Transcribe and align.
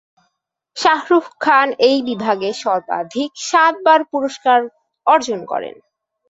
শাহরুখ 0.77 1.25
খান 1.39 1.67
এই 1.87 1.97
বিভাগে 2.07 2.49
সর্বাধিক 2.63 3.31
সাতবার 3.49 4.01
পুরস্কার 4.11 4.59
অর্জন 5.07 5.39
করেন। 5.51 5.75